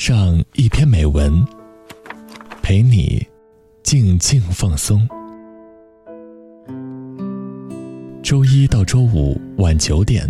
[0.00, 1.46] 上一篇美文，
[2.62, 3.22] 陪你
[3.82, 5.06] 静静放松。
[8.22, 10.26] 周一到周五晚九点，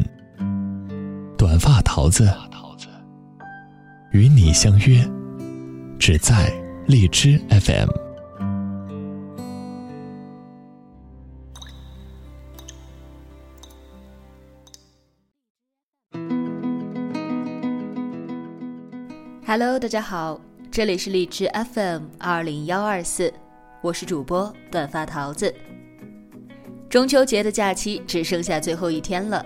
[1.38, 2.29] 短发桃子
[4.10, 5.08] 与你相约，
[6.00, 6.52] 只在
[6.88, 7.99] 荔枝 FM。
[19.51, 20.41] Hello，大家好，
[20.71, 23.35] 这里是荔枝 FM 二零幺二四，
[23.83, 25.53] 我是主播短发桃子。
[26.89, 29.45] 中秋节的假期只剩下最后一天了，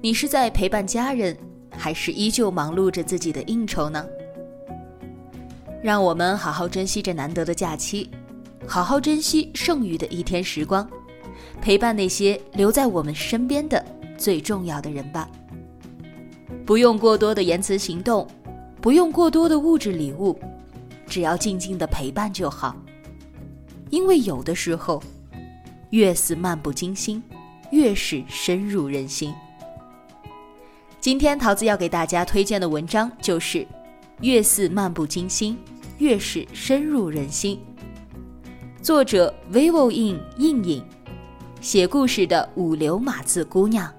[0.00, 1.36] 你是在陪伴家人，
[1.76, 4.06] 还是依旧忙碌着自己的应酬呢？
[5.82, 8.08] 让我们好好珍惜这难得的假期，
[8.68, 10.88] 好好珍惜剩余的一天时光，
[11.60, 13.84] 陪伴那些留在我们身边的
[14.16, 15.28] 最重要的人吧。
[16.64, 18.24] 不用过多的言辞行动。
[18.84, 20.38] 不用过多的物质礼物，
[21.06, 22.76] 只要静静的陪伴就好。
[23.88, 25.02] 因为有的时候，
[25.88, 27.22] 越是漫不经心，
[27.70, 29.32] 越是深入人心。
[31.00, 33.66] 今天桃子要给大家推荐的文章就是
[34.20, 35.56] “越是漫不经心，
[35.96, 37.58] 越是深入人心”。
[38.82, 40.84] 作者 vivo in 应影，
[41.58, 43.90] 写故事的五流码字姑娘。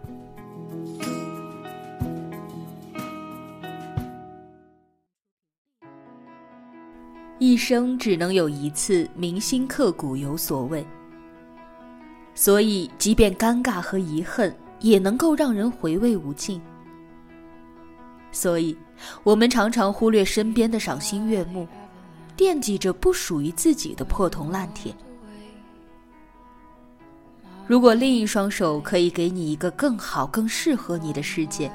[7.55, 10.85] 一生只能有一次铭心刻骨，有所谓。
[12.33, 16.61] 所以，即便尴尬和遗恨，也能够让人回味无尽。
[18.29, 18.77] 所以，
[19.23, 21.65] 我们常常忽略身边的赏心悦目，
[22.35, 24.93] 惦记着不属于自己的破铜烂铁。
[27.65, 31.71] 如果另一双手可以给你一个更好、更适合你的世界，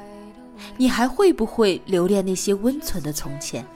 [0.77, 3.67] 你还会不会留恋那些温存的从前？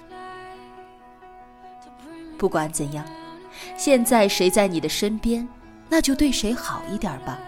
[2.37, 3.05] 不管怎样，
[3.77, 5.49] 现在谁在你的身边，
[5.89, 7.39] 那就对谁好一点吧。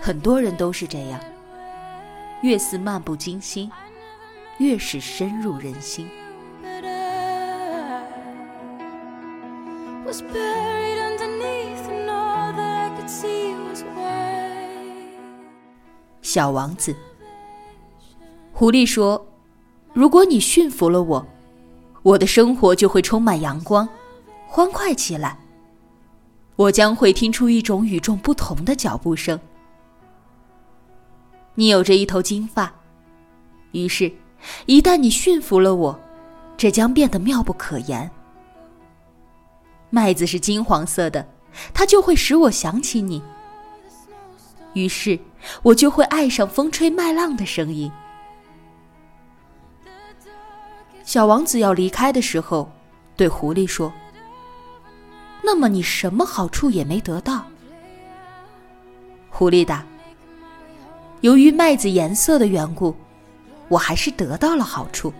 [0.00, 1.20] 很多人都是这样，
[2.42, 3.70] 越是漫不经心，
[4.58, 6.08] 越是深入人心。
[16.22, 16.94] 小王子，
[18.52, 19.26] 狐狸说
[19.92, 21.26] ：“如果你驯服了我。”
[22.08, 23.86] 我的生活就会充满阳光，
[24.46, 25.38] 欢快起来。
[26.56, 29.38] 我将会听出一种与众不同的脚步声。
[31.54, 32.72] 你有着一头金发，
[33.72, 34.10] 于是，
[34.64, 36.00] 一旦你驯服了我，
[36.56, 38.10] 这将变得妙不可言。
[39.90, 41.28] 麦子是金黄色的，
[41.74, 43.22] 它就会使我想起你。
[44.72, 45.18] 于是，
[45.62, 47.92] 我就会爱上风吹麦浪的声音。
[51.08, 52.70] 小王子要离开的时候，
[53.16, 53.90] 对狐狸说
[55.42, 57.46] ：“那么你什么好处也没得到。”
[59.30, 59.82] 狐狸答
[61.22, 62.94] ：“由于麦子颜色的缘故，
[63.70, 65.10] 我还是得到了好处。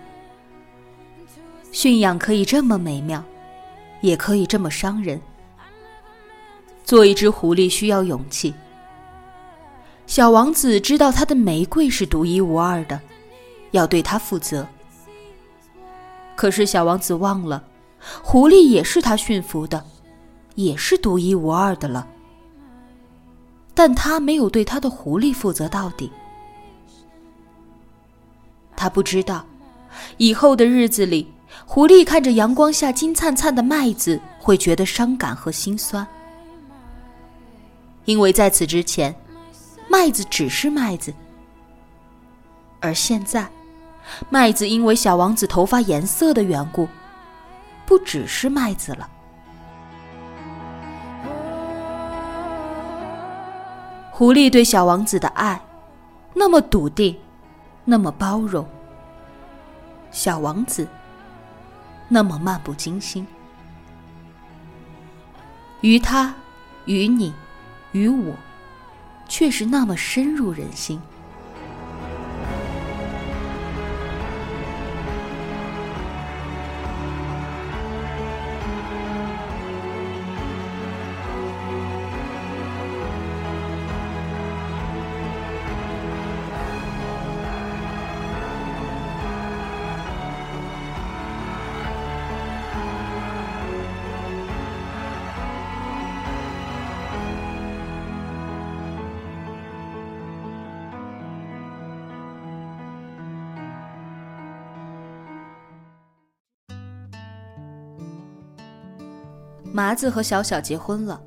[1.73, 3.25] 驯养可以这么美妙，
[4.03, 5.19] 也可以这么伤人。
[6.85, 8.53] 做一只狐狸需要勇气。
[10.07, 13.01] 小王子知道他的玫瑰是独一无二的，
[13.71, 14.69] 要对它负责。”
[16.39, 17.65] 可是小王子忘了，
[18.23, 19.85] 狐狸也是他驯服的，
[20.55, 22.07] 也是独一无二的了。
[23.75, 26.13] 但他没有对他的狐狸负责到底。
[28.77, 29.45] 他不知道，
[30.17, 31.27] 以后的日子里，
[31.67, 36.07] 狐狸看着阳光下金灿灿的麦子，会觉得伤感和心酸，
[38.05, 39.13] 因为在此之前，
[39.89, 41.13] 麦子只是麦子，
[42.79, 43.51] 而现在。
[44.29, 46.89] 麦子因为小王子头发颜色的缘故，
[47.87, 49.09] 不只是麦子了。
[54.11, 55.61] 狐狸对小王子的爱，
[56.35, 57.17] 那么笃定，
[57.85, 58.67] 那么包容。
[60.11, 60.89] 小王子，
[62.09, 63.27] 那么漫不经心。
[65.83, 66.35] 于他，
[66.87, 67.33] 于你，
[67.93, 68.35] 于我，
[69.29, 71.01] 却是那么深入人心。
[109.79, 111.23] 麻子和小小结婚了，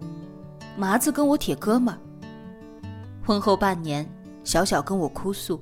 [0.76, 1.98] 麻子跟我铁哥们儿。
[3.26, 4.06] 婚后半年，
[4.44, 5.58] 小小跟我哭诉：“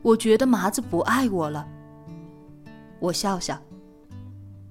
[0.00, 1.68] 我觉得麻子不爱我了。”
[2.98, 3.58] 我笑笑：“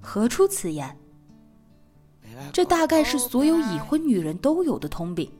[0.02, 0.98] 何出此言？
[2.52, 5.30] 这大概是所有已婚女人都有的通病。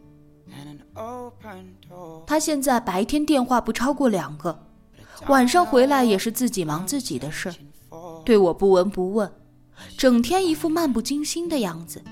[2.28, 4.56] 他现在白天电话不超过两个，
[5.26, 7.52] 晚上回来也是自己忙自己的事，
[8.24, 9.28] 对我不闻不问。”
[9.96, 12.02] 整天一副漫不经心的样子，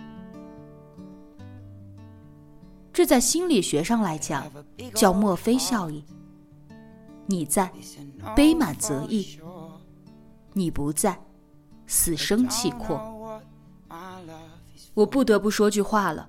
[2.93, 4.50] 这在心理学上来讲
[4.94, 6.03] 叫墨菲效应。
[7.26, 7.70] 你在，
[8.35, 9.38] 悲满则溢；
[10.53, 11.20] 你不在，
[11.87, 13.41] 死生契阔。
[14.94, 16.29] 我不得不说句话了。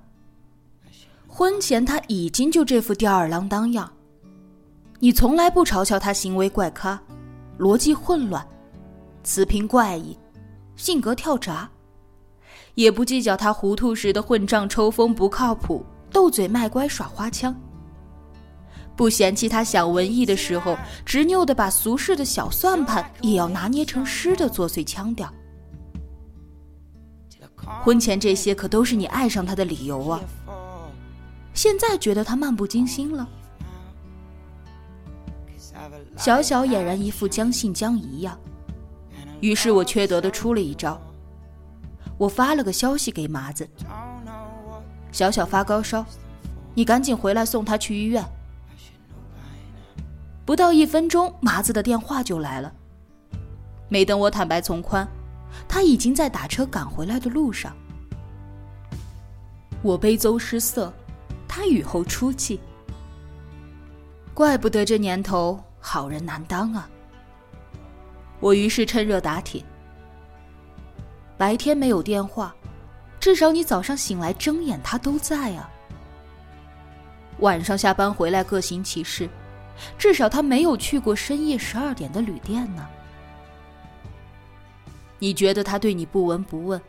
[1.27, 3.92] 婚前他已经就这副吊儿郎当样，
[5.00, 7.01] 你从来不嘲笑他行为怪咖、
[7.57, 8.45] 逻辑混乱、
[9.24, 10.18] 词频怪异。
[10.79, 11.69] 性格跳闸，
[12.75, 17.53] 也不计较他糊涂时的混账抽风不靠谱，斗嘴卖乖耍花腔。
[18.95, 25.29] 不嫌弃他想文艺的时候，执拗的把俗世的小算盘也要拿捏成诗的作祟腔调。
[27.83, 30.21] 婚前这些可都是你爱上他的理由啊！
[31.53, 33.27] 现在觉得他漫不经心了？
[36.15, 38.39] 小小俨然一副将信将疑样。
[39.41, 41.00] 于是我缺德的出了一招，
[42.18, 43.68] 我发了个消息给麻子
[45.12, 46.06] ：“小小发高烧，
[46.74, 48.24] 你赶紧回来送他去医院。”
[50.45, 52.74] 不到一分钟，麻子的电话就来了。
[53.88, 55.07] 没等我坦白从宽，
[55.68, 57.71] 他已经在打车赶回来的路上。
[59.81, 60.92] 我悲邹失色，
[61.47, 62.59] 他雨后出气。
[64.33, 66.89] 怪不得这年头好人难当啊！
[68.39, 69.63] 我于是趁热打铁。
[71.38, 72.53] 白天没有电话，
[73.19, 75.69] 至少你早上醒来睁眼，他都在啊。
[77.39, 79.30] 晚上下班回来各行其事，
[79.97, 82.86] 至少他没有去过深夜十二点的旅店呢。
[85.18, 86.81] 你觉得他对你不闻不问？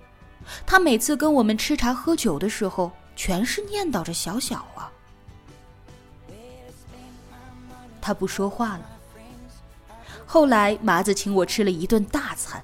[0.66, 4.90] 他每次跟我们吃茶喝酒的时候，全是念叨着小小啊。
[8.00, 8.99] 他不说话了。
[10.32, 12.62] 后来麻子请我吃了一顿大餐。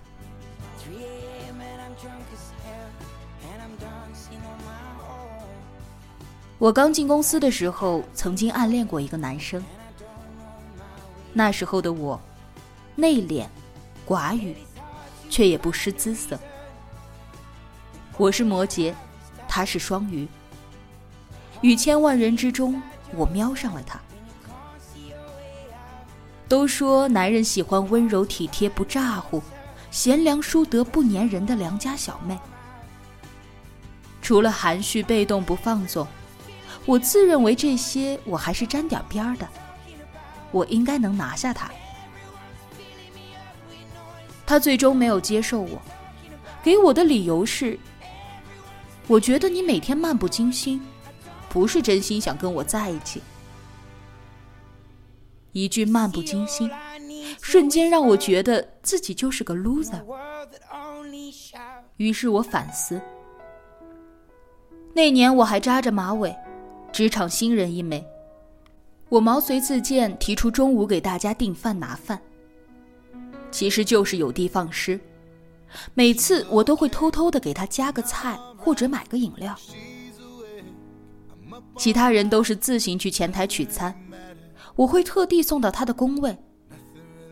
[6.59, 9.61] 我刚进公司的时候，曾经暗恋过一个男生。
[11.33, 12.21] 那时候的我，
[12.95, 13.45] 内敛、
[14.07, 14.55] 寡语，
[15.29, 16.39] 却也不失姿色。
[18.17, 18.95] 我是摩羯，
[19.49, 20.29] 他是双鱼。
[21.63, 22.81] 于千万人之中，
[23.13, 24.01] 我瞄上了他。
[26.48, 29.43] 都说男人喜欢温柔体贴不咋呼、
[29.90, 32.38] 贤良淑德不粘人的良家小妹。
[34.22, 36.06] 除了含蓄被动不放纵，
[36.84, 39.48] 我自认为这些我还是沾点边儿的。
[40.52, 41.70] 我应该能拿下他。
[44.46, 45.82] 他最终没有接受我，
[46.62, 47.78] 给我的理由是：
[49.08, 50.81] 我觉得你每天漫不经心，
[51.48, 53.20] 不是真心想跟我在一起。
[55.56, 56.70] 一句漫不经心，
[57.41, 60.03] 瞬间让我觉得自己就是个 loser。
[61.96, 63.01] 于是我反思，
[64.93, 66.36] 那年我还扎着马尾，
[66.93, 68.06] 职场新人一枚。
[69.08, 72.20] 我毛遂自荐提出中午给大家订饭拿饭，
[73.51, 75.01] 其实就是有的放矢。
[75.94, 79.58] 每次我都会偷偷的给他加个菜或者买个饮料，
[81.79, 83.98] 其他人都是自行去前台取餐。
[84.77, 86.37] 我会特地送到他的工位，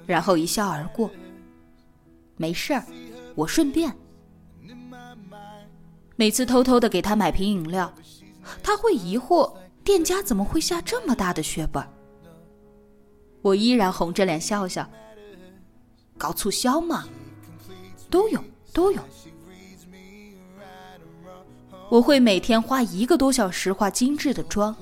[0.07, 1.11] 然后一笑而过。
[2.37, 2.85] 没事儿，
[3.35, 3.95] 我顺便。
[6.17, 7.93] 每次偷偷的给他买瓶饮料，
[8.63, 9.53] 他会疑惑
[9.85, 11.85] 店家怎么会下这么大的血本。
[13.43, 14.89] 我依然红着脸笑笑。
[16.17, 17.05] 搞促销嘛，
[18.09, 19.03] 都有都有。
[21.91, 24.75] 我会每天花一个多小时化精致的妆。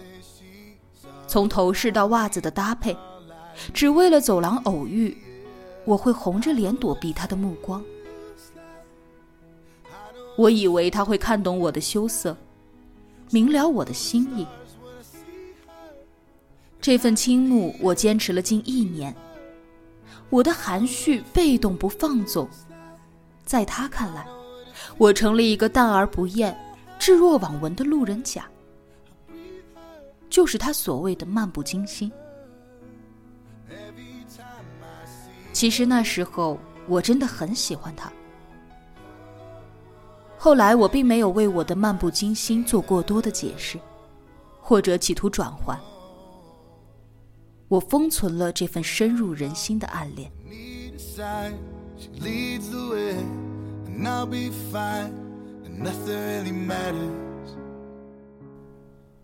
[1.32, 2.94] 从头饰到袜子的搭配，
[3.72, 5.16] 只为了走廊偶遇，
[5.86, 7.82] 我会红着脸躲避他的目光。
[10.36, 12.36] 我以为他会看懂我的羞涩，
[13.30, 14.46] 明了我的心意。
[16.82, 19.16] 这份倾慕我坚持了近一年。
[20.28, 22.46] 我的含蓄、被动、不放纵，
[23.46, 24.26] 在他看来，
[24.98, 26.54] 我成了一个淡而不厌、
[26.98, 28.44] 置若罔闻的路人甲。
[30.32, 32.10] 就是他所谓的漫不经心。
[35.52, 36.58] 其实那时候
[36.88, 38.10] 我真的很喜欢他。
[40.38, 43.78] 后来我并没有为我的漫不经心做过多的解释，
[44.58, 45.78] 或者企图转换。
[47.68, 50.32] 我封存了这份深入人心的暗恋。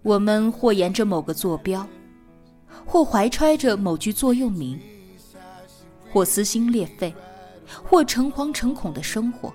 [0.09, 1.87] 我们或沿着某个坐标，
[2.87, 4.81] 或怀揣着某句座右铭，
[6.11, 7.15] 或撕心裂肺，
[7.85, 9.53] 或诚惶诚恐的生活，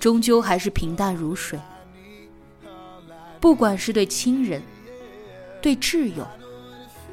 [0.00, 1.60] 终究还是平淡如水。
[3.38, 4.62] 不管是对亲人，
[5.60, 6.26] 对挚友。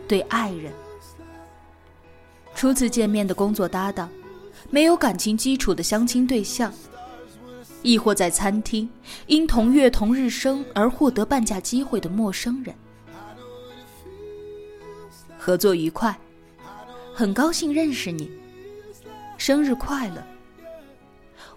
[0.08, 0.72] 对爱人，
[2.54, 4.08] 初次见面的工作搭档，
[4.70, 6.72] 没有感情基础的相亲对象，
[7.86, 8.90] 亦或在餐厅
[9.28, 12.74] 因同月同日生而获得半价机会的陌生人，
[15.38, 16.18] 合作愉快，
[17.14, 18.32] 很高兴认识你，
[19.38, 20.24] 生日快乐。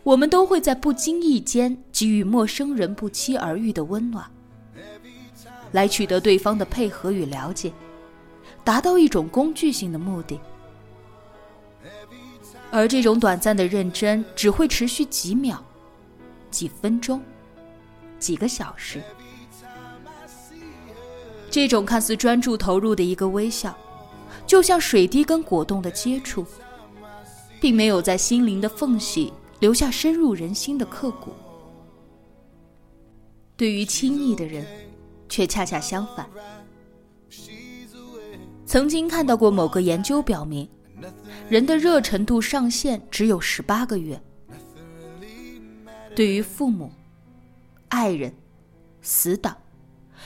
[0.03, 4.31] 我们都会在不经意间给予陌生人不期而遇的温暖，
[5.73, 7.73] 来取得对方的配合与了解。
[8.63, 10.39] 达到一种工具性的目的，
[12.71, 15.65] 而这种短暂的认真只会持续几秒、
[16.51, 17.23] 几分钟、
[18.19, 19.03] 几个小时。
[21.51, 23.77] 这种看似专注投入的一个微笑，
[24.47, 26.45] 就像水滴跟果冻的接触，
[27.61, 31.33] 并没有在心灵的缝隙留下深入人心的刻骨。
[33.57, 34.65] 对于亲密的人，
[35.29, 36.29] 却恰恰相反。
[38.67, 40.69] 曾经看到过某个研究表明，
[41.49, 44.21] 人的热程度上限只有十八个月。
[46.19, 46.91] 对于父母、
[47.91, 48.35] 爱人、
[49.03, 49.57] 死党，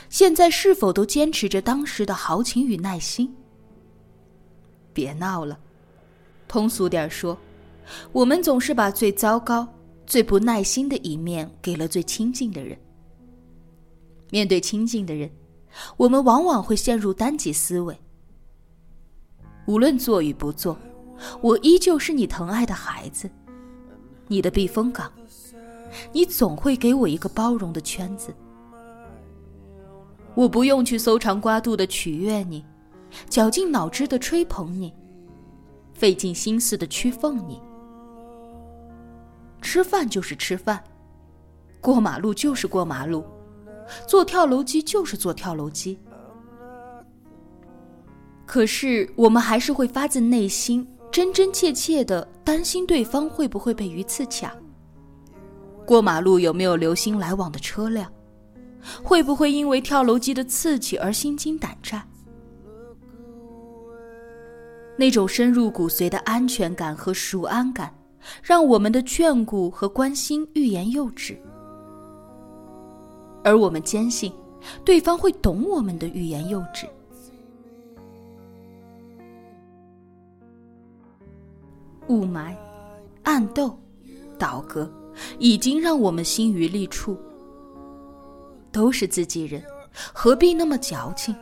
[0.09, 3.31] 现在是否都坚持着当时的豪情与耐心？
[4.91, 5.59] 别闹了，
[6.47, 7.37] 通俗点说，
[8.11, 9.71] 我们总是把最糟糕、
[10.07, 12.75] 最不耐心的一面给了最亲近的人。
[14.31, 15.29] 面对亲近的人，
[15.95, 17.95] 我们往往会陷入单极思维。
[19.67, 20.75] 无论做与不做，
[21.39, 23.29] 我依旧是你疼爱的孩子，
[24.27, 25.13] 你的避风港。
[26.11, 28.33] 你总会给我一个包容的圈子，
[30.35, 32.65] 我不用去搜肠刮肚的取悦你，
[33.29, 34.93] 绞尽脑汁的吹捧你，
[35.93, 37.61] 费尽心思的屈奉你。
[39.61, 40.83] 吃饭就是吃饭，
[41.79, 43.23] 过马路就是过马路，
[44.07, 45.97] 坐跳楼机就是坐跳楼机。
[48.45, 54.53] 可是，我们还是会发自内心、真真切切的担心对方会不会被鱼刺卡。
[55.85, 58.11] 过马路有没有流星来往的车辆？
[59.03, 62.07] 会不会因为跳楼机的刺激而心惊胆战？
[64.97, 67.93] 那种深入骨髓的安全感和熟安感，
[68.41, 71.37] 让我们的眷顾和关心欲言又止。
[73.43, 74.31] 而我们坚信，
[74.85, 76.87] 对方会懂我们的欲言又止。
[82.07, 82.53] 雾霾、
[83.23, 83.77] 暗斗、
[84.37, 84.89] 倒戈，
[85.39, 87.17] 已经让我们心于力处。
[88.71, 89.63] 都是自己人，
[90.13, 91.35] 何必那么矫情？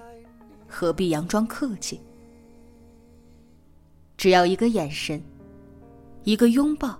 [0.68, 2.02] 何必佯装客气？
[4.18, 5.24] 只要一个眼神，
[6.24, 7.00] 一个拥抱，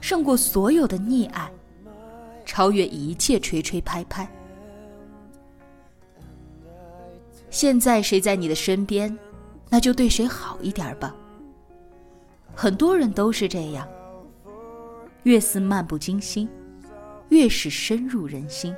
[0.00, 1.50] 胜过所有的溺爱，
[2.44, 4.30] 超越一切吹吹拍拍。
[7.50, 9.16] 现在谁在你的身边，
[9.68, 11.14] 那就对谁好一点吧。
[12.54, 13.86] 很多人都是这样，
[15.26, 16.48] 越是漫不经心，
[17.30, 18.72] 越是深入人心。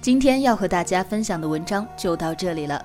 [0.00, 2.82] 今天要和大家分享的文章就到这里了，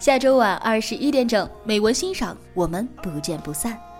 [0.00, 3.91] 下周晚二十一点整，美文欣赏，我们不见不散。